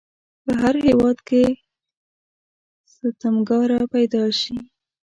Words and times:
په 0.43 0.51
هر 0.61 0.75
هیواد 0.87 1.17
کې 1.27 1.43
ستمکاره 2.95 3.81
پیداشي. 3.93 4.57